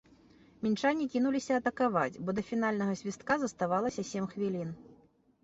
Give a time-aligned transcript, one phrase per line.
[0.61, 4.75] Мінчане кінуліся атакаваць, бо да фінальнага свістка заставалася сем хвілін.